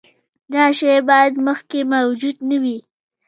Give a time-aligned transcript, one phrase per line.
[0.53, 2.77] دا شی باید مخکې موجود نه وي.